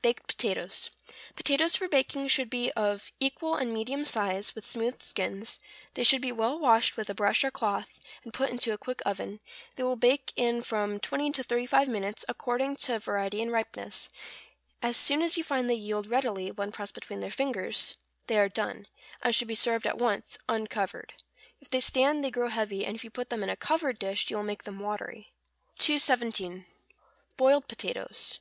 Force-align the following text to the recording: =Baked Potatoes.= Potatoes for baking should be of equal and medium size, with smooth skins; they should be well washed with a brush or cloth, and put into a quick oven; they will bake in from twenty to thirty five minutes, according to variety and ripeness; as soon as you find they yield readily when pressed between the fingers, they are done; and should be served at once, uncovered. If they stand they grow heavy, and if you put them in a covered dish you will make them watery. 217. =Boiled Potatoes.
=Baked 0.00 0.26
Potatoes.= 0.26 0.88
Potatoes 1.36 1.76
for 1.76 1.86
baking 1.86 2.28
should 2.28 2.48
be 2.48 2.72
of 2.72 3.12
equal 3.20 3.54
and 3.54 3.74
medium 3.74 4.06
size, 4.06 4.54
with 4.54 4.64
smooth 4.66 5.02
skins; 5.02 5.60
they 5.92 6.02
should 6.02 6.22
be 6.22 6.32
well 6.32 6.58
washed 6.58 6.96
with 6.96 7.10
a 7.10 7.14
brush 7.14 7.44
or 7.44 7.50
cloth, 7.50 8.00
and 8.24 8.32
put 8.32 8.48
into 8.48 8.72
a 8.72 8.78
quick 8.78 9.02
oven; 9.04 9.40
they 9.76 9.82
will 9.82 9.96
bake 9.96 10.32
in 10.34 10.62
from 10.62 10.98
twenty 10.98 11.30
to 11.30 11.42
thirty 11.42 11.66
five 11.66 11.88
minutes, 11.88 12.24
according 12.26 12.74
to 12.76 12.98
variety 12.98 13.42
and 13.42 13.52
ripeness; 13.52 14.08
as 14.80 14.96
soon 14.96 15.20
as 15.20 15.36
you 15.36 15.44
find 15.44 15.68
they 15.68 15.74
yield 15.74 16.06
readily 16.06 16.50
when 16.50 16.72
pressed 16.72 16.94
between 16.94 17.20
the 17.20 17.30
fingers, 17.30 17.98
they 18.28 18.38
are 18.38 18.48
done; 18.48 18.86
and 19.22 19.34
should 19.34 19.46
be 19.48 19.54
served 19.54 19.86
at 19.86 19.98
once, 19.98 20.38
uncovered. 20.48 21.12
If 21.60 21.68
they 21.68 21.80
stand 21.80 22.24
they 22.24 22.30
grow 22.30 22.48
heavy, 22.48 22.86
and 22.86 22.96
if 22.96 23.04
you 23.04 23.10
put 23.10 23.28
them 23.28 23.42
in 23.42 23.50
a 23.50 23.56
covered 23.56 23.98
dish 23.98 24.30
you 24.30 24.36
will 24.36 24.42
make 24.42 24.64
them 24.64 24.80
watery. 24.80 25.32
217. 25.76 26.64
=Boiled 27.36 27.68
Potatoes. 27.68 28.40